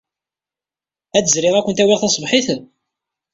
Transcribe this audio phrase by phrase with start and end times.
[1.17, 2.47] Ad d-zriɣ ad kent-awyeɣ taṣebḥit?